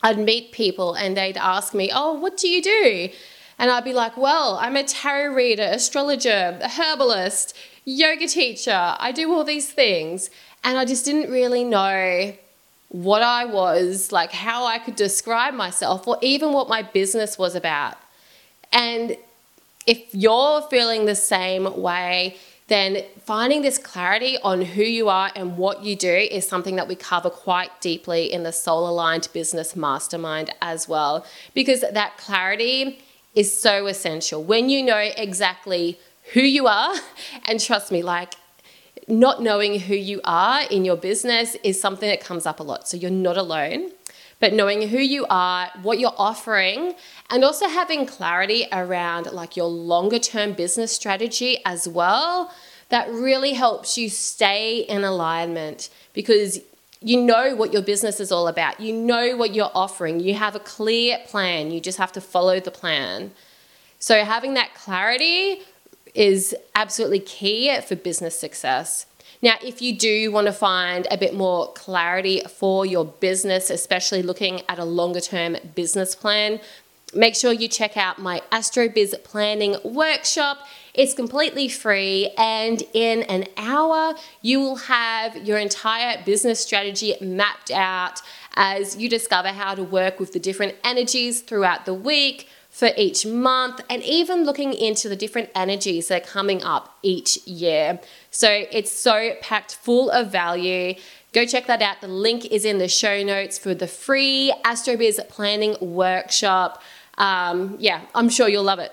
I'd 0.01 0.19
meet 0.19 0.51
people 0.51 0.93
and 0.93 1.15
they'd 1.15 1.37
ask 1.37 1.73
me, 1.73 1.89
oh, 1.93 2.13
what 2.13 2.35
do 2.35 2.49
you 2.49 2.61
do? 2.61 3.09
And 3.57 3.71
I'd 3.71 3.85
be 3.85 3.93
like, 3.93 4.17
well, 4.17 4.57
I'm 4.61 4.75
a 4.75 4.83
tarot 4.83 5.33
reader, 5.33 5.63
astrologer, 5.63 6.59
herbalist, 6.61 7.55
yoga 7.85 8.27
teacher. 8.27 8.95
I 8.99 9.13
do 9.13 9.31
all 9.31 9.45
these 9.45 9.71
things. 9.71 10.29
And 10.65 10.77
I 10.77 10.83
just 10.83 11.05
didn't 11.05 11.31
really 11.31 11.63
know 11.63 12.33
what 12.93 13.23
I 13.23 13.45
was, 13.45 14.11
like 14.11 14.31
how 14.31 14.67
I 14.67 14.77
could 14.77 14.95
describe 14.95 15.55
myself, 15.55 16.07
or 16.07 16.19
even 16.21 16.53
what 16.53 16.69
my 16.69 16.83
business 16.83 17.39
was 17.39 17.55
about. 17.55 17.97
And 18.71 19.17
if 19.87 20.13
you're 20.13 20.61
feeling 20.69 21.05
the 21.05 21.15
same 21.15 21.81
way, 21.81 22.37
then 22.67 23.03
finding 23.25 23.63
this 23.63 23.79
clarity 23.79 24.37
on 24.43 24.61
who 24.61 24.83
you 24.83 25.09
are 25.09 25.31
and 25.35 25.57
what 25.57 25.83
you 25.83 25.95
do 25.95 26.13
is 26.13 26.47
something 26.47 26.75
that 26.75 26.87
we 26.87 26.93
cover 26.93 27.31
quite 27.31 27.81
deeply 27.81 28.31
in 28.31 28.43
the 28.43 28.53
Soul 28.53 28.87
Aligned 28.87 29.27
Business 29.33 29.75
Mastermind 29.75 30.51
as 30.61 30.87
well, 30.87 31.25
because 31.55 31.81
that 31.81 32.17
clarity 32.17 32.99
is 33.33 33.51
so 33.51 33.87
essential. 33.87 34.43
When 34.43 34.69
you 34.69 34.83
know 34.83 34.97
exactly 35.17 35.97
who 36.33 36.41
you 36.41 36.67
are, 36.67 36.93
and 37.45 37.59
trust 37.59 37.91
me, 37.91 38.03
like 38.03 38.35
not 39.07 39.41
knowing 39.41 39.79
who 39.79 39.95
you 39.95 40.21
are 40.23 40.63
in 40.63 40.85
your 40.85 40.95
business 40.95 41.55
is 41.63 41.79
something 41.79 42.09
that 42.09 42.21
comes 42.21 42.45
up 42.45 42.59
a 42.59 42.63
lot. 42.63 42.87
So 42.87 42.97
you're 42.97 43.11
not 43.11 43.37
alone, 43.37 43.91
but 44.39 44.53
knowing 44.53 44.89
who 44.89 44.99
you 44.99 45.25
are, 45.29 45.69
what 45.81 45.99
you're 45.99 46.15
offering, 46.17 46.93
and 47.29 47.43
also 47.43 47.67
having 47.67 48.05
clarity 48.05 48.65
around 48.71 49.31
like 49.31 49.57
your 49.57 49.67
longer 49.67 50.19
term 50.19 50.53
business 50.53 50.91
strategy 50.91 51.59
as 51.65 51.87
well. 51.87 52.51
That 52.89 53.09
really 53.09 53.53
helps 53.53 53.97
you 53.97 54.09
stay 54.09 54.79
in 54.79 55.03
alignment 55.03 55.89
because 56.13 56.59
you 57.01 57.21
know 57.21 57.55
what 57.55 57.73
your 57.73 57.81
business 57.81 58.19
is 58.19 58.31
all 58.31 58.47
about. 58.47 58.79
You 58.79 58.93
know 58.93 59.35
what 59.35 59.53
you're 59.53 59.71
offering. 59.73 60.19
You 60.19 60.35
have 60.35 60.55
a 60.55 60.59
clear 60.59 61.19
plan. 61.27 61.71
You 61.71 61.81
just 61.81 61.97
have 61.97 62.11
to 62.13 62.21
follow 62.21 62.59
the 62.59 62.71
plan. 62.71 63.31
So, 63.99 64.23
having 64.23 64.53
that 64.55 64.73
clarity 64.73 65.61
is 66.13 66.55
absolutely 66.75 67.19
key 67.19 67.79
for 67.81 67.95
business 67.95 68.37
success. 68.39 69.05
Now, 69.41 69.55
if 69.61 69.81
you 69.81 69.97
do 69.97 70.31
want 70.31 70.47
to 70.47 70.53
find 70.53 71.05
a 71.11 71.17
bit 71.17 71.33
more 71.33 71.73
clarity 71.73 72.41
for 72.47 72.85
your 72.85 73.03
business, 73.03 73.69
especially 73.69 74.21
looking 74.21 74.61
at 74.69 74.79
a 74.79 74.85
longer 74.85 75.19
term 75.19 75.57
business 75.75 76.15
plan, 76.15 76.61
make 77.13 77.35
sure 77.35 77.51
you 77.51 77.67
check 77.67 77.97
out 77.97 78.19
my 78.19 78.41
AstroBiz 78.51 79.21
planning 79.25 79.75
workshop. 79.83 80.59
It's 80.93 81.13
completely 81.13 81.67
free, 81.67 82.29
and 82.37 82.83
in 82.93 83.23
an 83.23 83.45
hour, 83.57 84.13
you 84.41 84.59
will 84.59 84.75
have 84.75 85.35
your 85.35 85.57
entire 85.57 86.23
business 86.23 86.59
strategy 86.59 87.15
mapped 87.19 87.71
out 87.71 88.21
as 88.55 88.95
you 88.95 89.09
discover 89.09 89.49
how 89.49 89.75
to 89.75 89.83
work 89.83 90.19
with 90.19 90.33
the 90.33 90.39
different 90.39 90.75
energies 90.83 91.41
throughout 91.41 91.85
the 91.85 91.93
week 91.93 92.47
for 92.83 92.91
each 92.97 93.25
month 93.25 93.79
and 93.89 94.03
even 94.03 94.43
looking 94.43 94.73
into 94.73 95.07
the 95.07 95.15
different 95.15 95.49
energies 95.55 96.09
that 96.09 96.21
are 96.21 96.25
coming 96.25 96.61
up 96.63 96.97
each 97.01 97.37
year. 97.47 97.97
So 98.29 98.49
it's 98.49 98.91
so 98.91 99.35
packed 99.41 99.75
full 99.75 100.09
of 100.09 100.33
value. 100.33 100.95
Go 101.31 101.45
check 101.45 101.65
that 101.67 101.81
out. 101.81 102.01
The 102.01 102.09
link 102.09 102.43
is 102.47 102.65
in 102.65 102.79
the 102.79 102.89
show 102.89 103.23
notes 103.23 103.57
for 103.57 103.73
the 103.73 103.87
free 103.87 104.53
AstroBiz 104.65 105.29
planning 105.29 105.77
workshop. 105.79 106.83
Um, 107.17 107.77
yeah, 107.79 108.01
I'm 108.13 108.27
sure 108.27 108.49
you'll 108.49 108.65
love 108.65 108.79
it. 108.79 108.91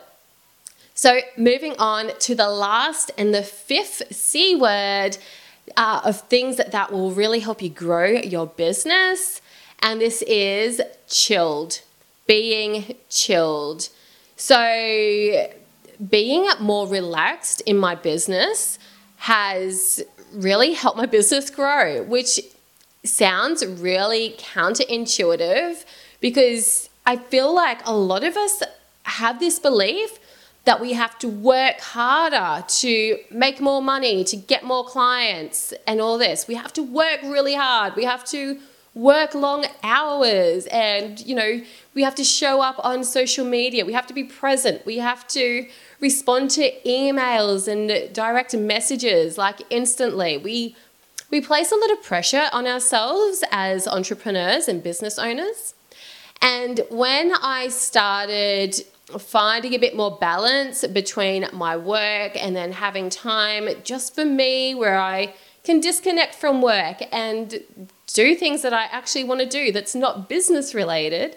So, 0.95 1.19
moving 1.37 1.75
on 1.81 2.17
to 2.17 2.37
the 2.37 2.49
last 2.49 3.11
and 3.19 3.35
the 3.35 3.43
fifth 3.43 4.03
C 4.15 4.55
word 4.55 5.19
uh, 5.77 6.03
of 6.05 6.21
things 6.29 6.59
that, 6.59 6.71
that 6.71 6.93
will 6.93 7.11
really 7.11 7.41
help 7.41 7.61
you 7.61 7.71
grow 7.71 8.07
your 8.07 8.47
business, 8.47 9.41
and 9.81 10.01
this 10.01 10.23
is 10.23 10.81
chilled 11.09 11.81
being 12.31 12.95
chilled. 13.09 13.89
So, 14.37 15.51
being 16.09 16.49
more 16.61 16.87
relaxed 16.87 17.61
in 17.63 17.77
my 17.77 17.97
business 17.97 18.79
has 19.17 20.01
really 20.33 20.75
helped 20.75 20.97
my 20.97 21.07
business 21.07 21.51
grow, 21.51 22.05
which 22.05 22.39
sounds 23.03 23.67
really 23.67 24.37
counterintuitive 24.39 25.85
because 26.21 26.89
I 27.05 27.17
feel 27.17 27.53
like 27.53 27.85
a 27.85 27.97
lot 27.97 28.23
of 28.23 28.37
us 28.37 28.63
have 29.03 29.41
this 29.41 29.59
belief 29.59 30.21
that 30.67 30.81
we 30.81 30.93
have 30.93 31.19
to 31.19 31.29
work 31.29 31.81
harder 31.81 32.65
to 32.69 33.19
make 33.33 33.61
more 33.61 33.83
money, 33.83 34.23
to 34.23 34.37
get 34.37 34.63
more 34.63 34.85
clients, 34.85 35.75
and 35.85 36.01
all 36.01 36.17
this. 36.17 36.47
We 36.47 36.55
have 36.55 36.73
to 36.75 36.83
work 36.85 37.23
really 37.25 37.57
hard. 37.57 37.97
We 37.97 38.05
have 38.05 38.25
to 38.27 38.61
work 38.95 39.35
long 39.35 39.67
hours. 39.83 40.67
And 40.67 41.21
you 41.21 41.35
know 41.35 41.63
we 41.95 42.03
have 42.03 42.15
to 42.17 42.25
show 42.25 42.61
up 42.61 42.77
on 42.85 43.05
social 43.05 43.45
media. 43.45 43.85
We 43.85 43.93
have 43.93 44.07
to 44.09 44.15
be 44.15 44.25
present. 44.25 44.85
We 44.87 44.99
have 44.99 45.27
to 45.29 45.67
respond 46.01 46.51
to 46.53 46.73
emails 46.87 47.69
and 47.69 48.13
direct 48.15 48.55
messages 48.55 49.39
like 49.39 49.63
instantly. 49.71 50.39
We 50.39 50.77
we 51.31 51.41
place 51.41 51.71
a 51.71 51.77
lot 51.77 51.93
of 51.93 52.03
pressure 52.03 52.49
on 52.53 52.67
ourselves 52.67 53.45
as 53.53 53.87
entrepreneurs 53.87 54.67
and 54.67 54.83
business 54.83 55.19
owners. 55.19 55.75
And 56.43 56.81
when 56.91 57.33
i 57.43 57.69
started 57.69 58.75
finding 59.19 59.75
a 59.75 59.79
bit 59.79 59.97
more 59.97 60.17
balance 60.21 60.87
between 60.87 61.47
my 61.53 61.77
work 61.77 62.33
and 62.37 62.55
then 62.55 62.73
having 62.73 63.11
time 63.11 63.69
just 63.83 64.15
for 64.15 64.25
me 64.25 64.75
where 64.75 64.99
i 64.99 65.35
can 65.65 65.81
disconnect 65.81 66.35
from 66.35 66.63
work 66.63 67.03
and 67.13 67.61
do 68.13 68.35
things 68.35 68.63
that 68.63 68.73
I 68.73 68.85
actually 68.85 69.25
want 69.25 69.41
to 69.41 69.47
do 69.47 69.73
that's 69.73 69.95
not 69.95 70.29
business 70.29 70.75
related. 70.75 71.37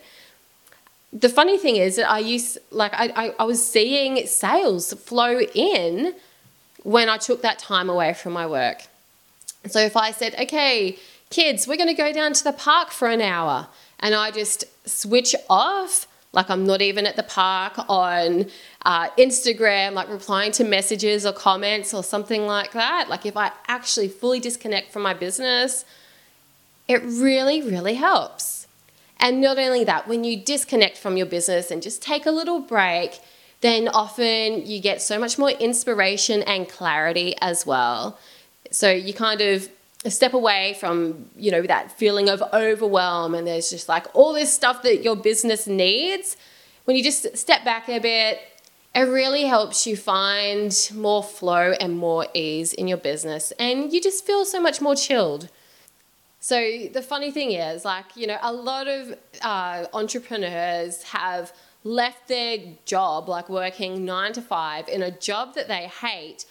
The 1.11 1.29
funny 1.29 1.57
thing 1.57 1.75
is 1.75 1.95
that 1.97 2.09
I 2.09 2.19
used 2.19 2.57
like 2.71 2.93
I, 2.93 3.11
I, 3.15 3.35
I 3.39 3.43
was 3.43 3.65
seeing 3.65 4.25
sales 4.25 4.93
flow 4.93 5.39
in 5.53 6.15
when 6.83 7.09
I 7.09 7.17
took 7.17 7.41
that 7.41 7.59
time 7.59 7.89
away 7.89 8.13
from 8.13 8.33
my 8.33 8.47
work. 8.47 8.83
So 9.67 9.79
if 9.79 9.95
I 9.95 10.11
said, 10.11 10.35
okay, 10.39 10.97
kids, 11.29 11.67
we're 11.67 11.77
going 11.77 11.87
to 11.87 11.93
go 11.93 12.11
down 12.11 12.33
to 12.33 12.43
the 12.43 12.51
park 12.51 12.91
for 12.91 13.07
an 13.07 13.21
hour, 13.21 13.67
and 13.99 14.13
I 14.13 14.31
just 14.31 14.65
switch 14.87 15.33
off, 15.49 16.07
like 16.33 16.49
I'm 16.49 16.65
not 16.65 16.81
even 16.81 17.05
at 17.05 17.15
the 17.15 17.23
park 17.23 17.73
on 17.87 18.47
uh, 18.83 19.09
Instagram, 19.11 19.93
like 19.93 20.09
replying 20.09 20.51
to 20.53 20.65
messages 20.65 21.25
or 21.25 21.31
comments 21.31 21.93
or 21.93 22.03
something 22.03 22.45
like 22.45 22.73
that. 22.73 23.07
Like 23.07 23.25
if 23.25 23.37
I 23.37 23.51
actually 23.67 24.09
fully 24.09 24.41
disconnect 24.41 24.91
from 24.91 25.03
my 25.03 25.13
business, 25.13 25.85
it 26.87 27.01
really, 27.03 27.61
really 27.61 27.95
helps. 27.95 28.67
And 29.19 29.39
not 29.39 29.57
only 29.57 29.83
that, 29.85 30.07
when 30.07 30.23
you 30.23 30.37
disconnect 30.37 30.97
from 30.97 31.15
your 31.15 31.25
business 31.25 31.71
and 31.71 31.81
just 31.81 32.01
take 32.01 32.25
a 32.25 32.31
little 32.31 32.59
break, 32.59 33.19
then 33.61 33.87
often 33.87 34.65
you 34.65 34.81
get 34.81 35.01
so 35.01 35.17
much 35.17 35.39
more 35.39 35.51
inspiration 35.51 36.43
and 36.43 36.67
clarity 36.67 37.33
as 37.39 37.65
well. 37.65 38.19
So 38.71 38.91
you 38.91 39.13
kind 39.13 39.39
of 39.39 39.69
step 40.07 40.33
away 40.33 40.75
from, 40.79 41.29
you 41.37 41.51
know, 41.51 41.61
that 41.61 41.97
feeling 41.97 42.27
of 42.27 42.43
overwhelm 42.53 43.33
and 43.33 43.47
there's 43.47 43.69
just 43.69 43.87
like 43.87 44.05
all 44.13 44.33
this 44.33 44.53
stuff 44.53 44.83
that 44.83 45.03
your 45.03 45.15
business 45.15 45.65
needs. 45.67 46.35
When 46.83 46.97
you 46.97 47.03
just 47.03 47.37
step 47.37 47.63
back 47.63 47.87
a 47.87 47.99
bit, 47.99 48.39
it 48.93 49.03
really 49.03 49.45
helps 49.45 49.87
you 49.87 49.95
find 49.95 50.77
more 50.93 51.23
flow 51.23 51.71
and 51.79 51.97
more 51.97 52.27
ease 52.33 52.73
in 52.73 52.89
your 52.89 52.97
business 52.97 53.53
and 53.57 53.93
you 53.93 54.01
just 54.01 54.25
feel 54.25 54.43
so 54.43 54.59
much 54.59 54.81
more 54.81 54.95
chilled. 54.95 55.49
So 56.43 56.89
the 56.91 57.01
funny 57.01 57.31
thing 57.31 57.53
is, 57.53 57.85
like, 57.85 58.17
you 58.17 58.27
know, 58.27 58.38
a 58.41 58.51
lot 58.51 58.89
of 58.89 59.17
uh, 59.43 59.85
entrepreneurs 59.93 61.01
have 61.03 61.53
left 61.85 62.27
their 62.27 62.57
job, 62.83 63.29
like 63.29 63.47
working 63.47 64.03
nine 64.03 64.33
to 64.33 64.41
five, 64.41 64.89
in 64.89 65.03
a 65.03 65.09
job 65.09 65.55
that 65.55 65.69
they 65.69 65.88
hate, 65.88 66.43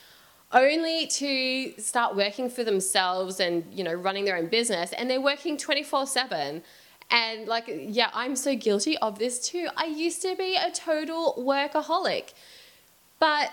only 0.50 1.06
to 1.08 1.74
start 1.78 2.16
working 2.16 2.48
for 2.48 2.64
themselves 2.64 3.38
and, 3.38 3.66
you 3.70 3.84
know, 3.84 3.92
running 3.92 4.24
their 4.24 4.38
own 4.38 4.46
business. 4.46 4.94
And 4.94 5.10
they're 5.10 5.20
working 5.20 5.58
24 5.58 6.06
7. 6.06 6.62
And, 7.10 7.46
like, 7.46 7.64
yeah, 7.68 8.08
I'm 8.14 8.34
so 8.34 8.56
guilty 8.56 8.96
of 8.96 9.18
this 9.18 9.46
too. 9.46 9.68
I 9.76 9.84
used 9.84 10.22
to 10.22 10.34
be 10.36 10.56
a 10.56 10.70
total 10.70 11.34
workaholic. 11.38 12.32
But 13.18 13.52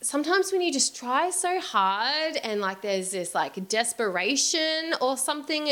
sometimes 0.00 0.52
when 0.52 0.60
you 0.60 0.72
just 0.72 0.94
try 0.96 1.30
so 1.30 1.60
hard 1.60 2.36
and 2.42 2.60
like 2.60 2.82
there's 2.82 3.10
this 3.10 3.34
like 3.34 3.68
desperation 3.68 4.94
or 5.00 5.16
something 5.16 5.68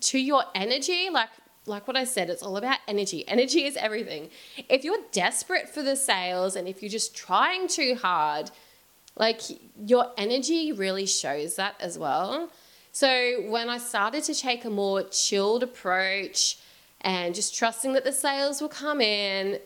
to 0.00 0.18
your 0.18 0.44
energy 0.54 1.08
like 1.10 1.28
like 1.66 1.86
what 1.86 1.96
I 1.96 2.04
said, 2.04 2.28
it's 2.28 2.42
all 2.42 2.56
about 2.56 2.78
energy. 2.88 3.26
Energy 3.28 3.64
is 3.64 3.76
everything. 3.76 4.30
If 4.68 4.84
you're 4.84 4.98
desperate 5.12 5.68
for 5.68 5.82
the 5.82 5.94
sales 5.94 6.56
and 6.56 6.66
if 6.66 6.82
you're 6.82 6.90
just 6.90 7.14
trying 7.14 7.68
too 7.68 7.94
hard, 7.94 8.50
like 9.16 9.40
your 9.76 10.10
energy 10.16 10.72
really 10.72 11.06
shows 11.06 11.56
that 11.56 11.76
as 11.80 11.98
well. 11.98 12.50
So 12.90 13.44
when 13.46 13.68
I 13.68 13.78
started 13.78 14.24
to 14.24 14.34
take 14.34 14.64
a 14.64 14.70
more 14.70 15.04
chilled 15.04 15.62
approach 15.62 16.58
and 17.00 17.34
just 17.34 17.54
trusting 17.54 17.92
that 17.92 18.04
the 18.04 18.12
sales 18.12 18.60
will 18.60 18.68
come 18.68 19.00
in, 19.00 19.58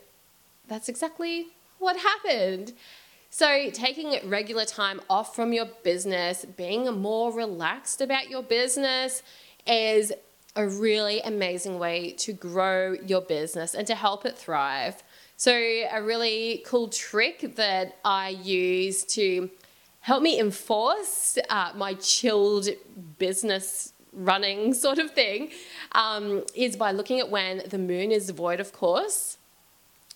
that's 0.68 0.88
exactly 0.88 1.48
what 1.78 1.96
happened. 1.96 2.72
So, 3.38 3.68
taking 3.70 4.18
regular 4.30 4.64
time 4.64 4.98
off 5.10 5.36
from 5.36 5.52
your 5.52 5.66
business, 5.82 6.46
being 6.56 6.90
more 7.02 7.30
relaxed 7.30 8.00
about 8.00 8.30
your 8.30 8.42
business 8.42 9.22
is 9.66 10.10
a 10.56 10.66
really 10.66 11.20
amazing 11.20 11.78
way 11.78 12.12
to 12.12 12.32
grow 12.32 12.94
your 13.04 13.20
business 13.20 13.74
and 13.74 13.86
to 13.88 13.94
help 13.94 14.24
it 14.24 14.38
thrive. 14.38 15.02
So, 15.36 15.52
a 15.52 16.02
really 16.02 16.62
cool 16.64 16.88
trick 16.88 17.56
that 17.56 17.98
I 18.06 18.30
use 18.30 19.04
to 19.16 19.50
help 20.00 20.22
me 20.22 20.40
enforce 20.40 21.36
uh, 21.50 21.72
my 21.76 21.92
chilled 21.92 22.68
business 23.18 23.92
running 24.14 24.72
sort 24.86 24.98
of 24.98 25.10
thing 25.10 25.50
um, 25.92 26.42
is 26.54 26.74
by 26.74 26.90
looking 26.92 27.20
at 27.20 27.28
when 27.28 27.64
the 27.68 27.76
moon 27.76 28.12
is 28.12 28.30
void 28.30 28.60
of 28.60 28.72
course. 28.72 29.36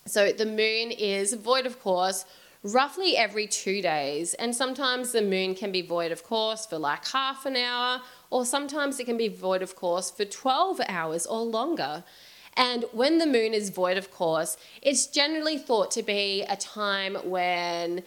So, 0.07 0.31
the 0.31 0.47
moon 0.47 0.89
is 0.89 1.35
void 1.35 1.67
of 1.67 1.79
course 1.79 2.25
roughly 2.63 3.17
every 3.17 3.47
two 3.47 3.81
days. 3.81 4.33
And 4.35 4.55
sometimes 4.55 5.11
the 5.11 5.21
moon 5.21 5.55
can 5.55 5.71
be 5.71 5.81
void 5.81 6.11
of 6.11 6.23
course 6.23 6.65
for 6.65 6.77
like 6.77 7.07
half 7.07 7.45
an 7.45 7.55
hour, 7.55 8.01
or 8.29 8.45
sometimes 8.45 8.99
it 8.99 9.05
can 9.05 9.17
be 9.17 9.27
void 9.27 9.61
of 9.61 9.75
course 9.75 10.11
for 10.11 10.25
12 10.25 10.81
hours 10.87 11.25
or 11.25 11.41
longer. 11.41 12.03
And 12.55 12.85
when 12.91 13.17
the 13.17 13.25
moon 13.25 13.53
is 13.53 13.69
void 13.69 13.97
of 13.97 14.11
course, 14.11 14.57
it's 14.81 15.07
generally 15.07 15.57
thought 15.57 15.91
to 15.91 16.03
be 16.03 16.43
a 16.43 16.55
time 16.55 17.15
when 17.23 18.03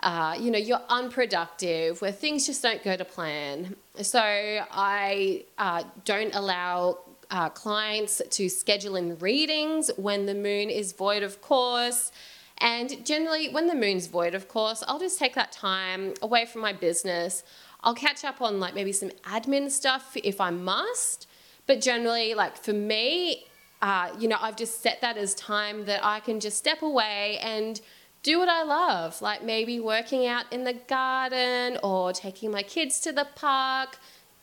uh, 0.00 0.36
you 0.38 0.50
know 0.50 0.58
you're 0.58 0.82
unproductive, 0.88 2.02
where 2.02 2.12
things 2.12 2.46
just 2.46 2.62
don't 2.62 2.82
go 2.82 2.96
to 2.96 3.04
plan. 3.04 3.76
So 4.02 4.20
I 4.22 5.44
uh, 5.56 5.84
don't 6.04 6.34
allow 6.34 6.98
uh, 7.30 7.48
clients 7.50 8.20
to 8.30 8.48
schedule 8.48 8.96
in 8.96 9.18
readings 9.18 9.90
when 9.96 10.26
the 10.26 10.34
moon 10.34 10.68
is 10.68 10.92
void 10.92 11.22
of 11.22 11.40
course. 11.40 12.12
And 12.58 13.04
generally, 13.04 13.48
when 13.50 13.66
the 13.66 13.74
moon's 13.74 14.06
void, 14.06 14.34
of 14.34 14.48
course, 14.48 14.82
I'll 14.88 14.98
just 14.98 15.18
take 15.18 15.34
that 15.34 15.52
time 15.52 16.14
away 16.22 16.46
from 16.46 16.62
my 16.62 16.72
business. 16.72 17.44
I'll 17.84 17.94
catch 17.94 18.24
up 18.24 18.40
on 18.40 18.58
like 18.60 18.74
maybe 18.74 18.92
some 18.92 19.10
admin 19.24 19.70
stuff 19.70 20.16
if 20.24 20.40
I 20.40 20.50
must. 20.50 21.28
But 21.66 21.80
generally, 21.80 22.34
like 22.34 22.56
for 22.56 22.72
me, 22.72 23.46
uh, 23.82 24.10
you 24.18 24.28
know, 24.28 24.38
I've 24.40 24.56
just 24.56 24.82
set 24.82 25.00
that 25.02 25.16
as 25.16 25.34
time 25.34 25.84
that 25.84 26.00
I 26.02 26.20
can 26.20 26.40
just 26.40 26.56
step 26.56 26.82
away 26.82 27.38
and 27.42 27.80
do 28.22 28.38
what 28.38 28.48
I 28.48 28.64
love, 28.64 29.20
like 29.22 29.44
maybe 29.44 29.78
working 29.78 30.26
out 30.26 30.52
in 30.52 30.64
the 30.64 30.72
garden 30.72 31.78
or 31.82 32.12
taking 32.12 32.50
my 32.50 32.62
kids 32.62 32.98
to 33.00 33.12
the 33.12 33.28
park, 33.36 33.98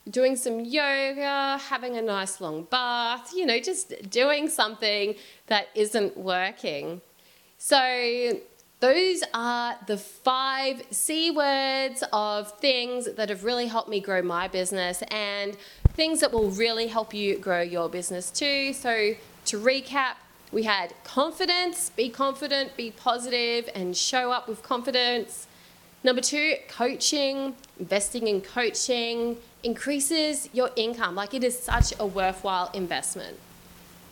doing 0.10 0.36
some 0.36 0.62
yoga, 0.62 1.58
having 1.58 1.97
a 1.97 2.02
nice 2.02 2.39
long 2.39 2.63
bath, 2.63 3.34
you 3.36 3.45
know, 3.45 3.60
just 3.60 4.10
doing 4.10 4.47
something 4.47 5.15
that 5.47 5.67
isn't 5.76 6.15
working. 6.15 7.02
So, 7.65 8.41
those 8.82 9.23
are 9.34 9.78
the 9.88 9.95
five 9.95 10.84
C 10.91 11.32
words 11.32 12.04
of 12.12 12.52
things 12.60 13.13
that 13.13 13.30
have 13.30 13.45
really 13.45 13.67
helped 13.67 13.88
me 13.88 14.02
grow 14.02 14.21
my 14.21 14.49
business 14.49 15.02
and 15.04 15.56
things 15.93 16.19
that 16.19 16.34
will 16.34 16.49
really 16.49 16.88
help 16.88 17.13
you 17.13 17.38
grow 17.38 17.62
your 17.62 17.88
business 17.88 18.30
too. 18.32 18.73
So, 18.73 19.13
to 19.45 19.58
recap, 19.58 20.15
we 20.52 20.63
had 20.63 20.93
confidence, 21.06 21.89
be 21.89 22.10
confident, 22.10 22.76
be 22.76 22.91
positive, 22.91 23.69
and 23.73 23.95
show 23.95 24.34
up 24.34 24.49
with 24.49 24.62
confidence. 24.62 25.47
Number 26.04 26.21
two, 26.21 26.56
coaching, 26.67 27.56
investing 27.80 28.28
in 28.28 28.41
coaching 28.41 29.38
increases 29.63 30.49
your 30.52 30.71
income. 30.76 31.15
Like 31.15 31.34
it 31.34 31.45
is 31.45 31.58
such 31.58 31.93
a 31.97 32.06
worthwhile 32.06 32.71
investment. 32.73 33.38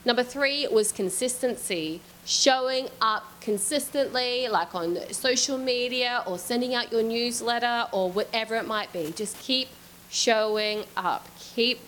Number 0.05 0.23
three 0.23 0.65
was 0.69 0.93
consistency, 0.93 1.99
showing 2.25 2.87
up 3.01 3.23
consistently, 3.41 4.47
like 4.47 4.75
on 4.75 4.97
social 5.11 5.57
media 5.57 6.23
or 6.27 6.37
sending 6.37 6.75
out 6.75 6.91
your 6.91 7.03
newsletter 7.03 7.87
or 7.91 8.11
whatever 8.11 8.55
it 8.55 8.67
might 8.67 8.91
be. 8.93 9.11
Just 9.15 9.37
keep 9.39 9.67
showing 10.09 10.83
up. 10.95 11.27
Keep, 11.39 11.79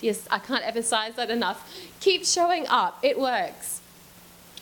yes, 0.00 0.26
I 0.30 0.38
can't 0.38 0.66
emphasize 0.66 1.14
that 1.14 1.30
enough. 1.30 1.68
Keep 2.00 2.24
showing 2.26 2.66
up, 2.68 2.98
it 3.02 3.18
works. 3.18 3.80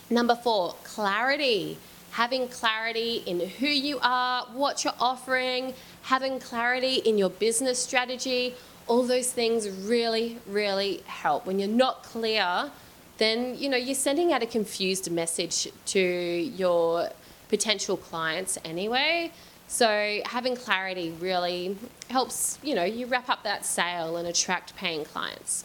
Number 0.09 0.35
four, 0.35 0.75
clarity. 0.83 1.77
Having 2.11 2.47
clarity 2.47 3.23
in 3.27 3.39
who 3.39 3.67
you 3.67 3.99
are, 4.01 4.45
what 4.53 4.83
you're 4.83 4.93
offering, 4.99 5.75
having 6.03 6.39
clarity 6.39 6.95
in 6.95 7.19
your 7.19 7.29
business 7.29 7.77
strategy, 7.77 8.55
all 8.87 9.03
those 9.03 9.31
things 9.31 9.69
really, 9.69 10.39
really 10.47 11.03
help. 11.05 11.45
When 11.45 11.59
you're 11.59 11.67
not 11.69 12.01
clear, 12.01 12.71
then 13.19 13.55
you 13.57 13.69
know 13.69 13.77
you're 13.77 13.95
sending 13.95 14.33
out 14.33 14.41
a 14.41 14.47
confused 14.47 15.11
message 15.11 15.67
to 15.85 15.99
your 15.99 17.09
potential 17.49 17.97
clients 17.97 18.57
anyway. 18.65 19.31
So 19.67 20.21
having 20.25 20.55
clarity 20.55 21.11
really 21.19 21.77
helps, 22.09 22.57
you 22.63 22.73
know, 22.73 22.83
you 22.83 23.05
wrap 23.05 23.29
up 23.29 23.43
that 23.43 23.65
sale 23.65 24.17
and 24.17 24.27
attract 24.27 24.75
paying 24.75 25.05
clients. 25.05 25.63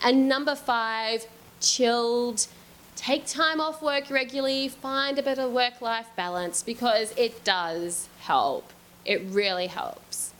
And 0.00 0.28
number 0.28 0.54
5, 0.54 1.26
chilled 1.60 2.46
take 2.94 3.26
time 3.26 3.60
off 3.60 3.82
work 3.82 4.10
regularly, 4.10 4.68
find 4.68 5.18
a 5.18 5.22
better 5.22 5.48
work 5.48 5.80
life 5.80 6.08
balance 6.16 6.62
because 6.62 7.12
it 7.16 7.44
does 7.44 8.08
help. 8.20 8.72
It 9.04 9.22
really 9.26 9.66
helps. 9.66 10.32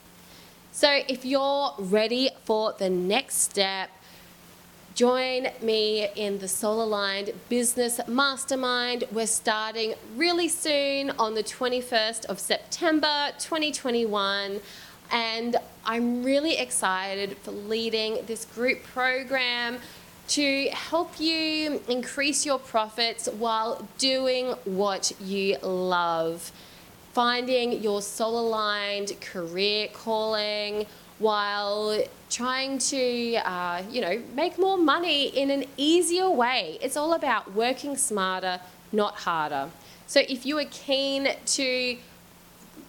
So, 0.72 1.00
if 1.08 1.24
you're 1.24 1.72
ready 1.78 2.30
for 2.44 2.74
the 2.78 2.90
next 2.90 3.36
step, 3.36 3.90
Join 4.96 5.48
me 5.60 6.08
in 6.16 6.38
the 6.38 6.48
Soul 6.48 6.82
Aligned 6.82 7.32
Business 7.50 8.00
Mastermind. 8.08 9.04
We're 9.12 9.26
starting 9.26 9.92
really 10.16 10.48
soon 10.48 11.10
on 11.18 11.34
the 11.34 11.42
21st 11.42 12.24
of 12.24 12.40
September 12.40 13.28
2021. 13.38 14.58
And 15.12 15.56
I'm 15.84 16.22
really 16.22 16.56
excited 16.56 17.36
for 17.36 17.50
leading 17.50 18.24
this 18.24 18.46
group 18.46 18.84
program 18.84 19.80
to 20.28 20.68
help 20.70 21.20
you 21.20 21.82
increase 21.88 22.46
your 22.46 22.58
profits 22.58 23.28
while 23.28 23.86
doing 23.98 24.54
what 24.64 25.12
you 25.20 25.58
love. 25.58 26.52
Finding 27.12 27.82
your 27.82 28.00
soul 28.00 28.48
aligned 28.48 29.20
career 29.20 29.88
calling 29.92 30.86
while 31.18 32.02
trying 32.30 32.78
to, 32.78 33.36
uh, 33.36 33.82
you 33.90 34.00
know, 34.00 34.22
make 34.34 34.58
more 34.58 34.76
money 34.76 35.26
in 35.26 35.50
an 35.50 35.64
easier 35.76 36.28
way. 36.28 36.78
It's 36.80 36.96
all 36.96 37.14
about 37.14 37.54
working 37.54 37.96
smarter, 37.96 38.60
not 38.92 39.14
harder. 39.16 39.70
So 40.06 40.20
if 40.28 40.44
you 40.46 40.58
are 40.58 40.66
keen 40.70 41.28
to, 41.44 41.96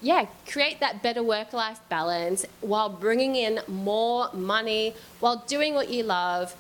yeah, 0.02 0.26
create 0.48 0.80
that 0.80 1.02
better 1.02 1.24
work-life 1.24 1.80
balance 1.90 2.46
while 2.62 2.90
bringing 2.90 3.36
in 3.36 3.62
more 3.68 4.32
money, 4.34 4.94
while 5.20 5.44
doing 5.48 5.74
what 5.74 5.90
you 5.90 6.04
love, 6.04 6.56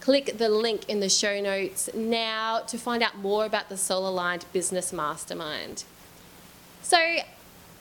click 0.00 0.38
the 0.38 0.48
link 0.48 0.88
in 0.88 1.00
the 1.00 1.08
show 1.08 1.40
notes 1.40 1.90
now 1.94 2.60
to 2.60 2.78
find 2.78 3.02
out 3.02 3.18
more 3.18 3.44
about 3.44 3.68
the 3.68 3.76
Soul 3.76 4.08
Aligned 4.08 4.44
Business 4.52 4.92
Mastermind. 4.92 5.84
So, 6.82 6.98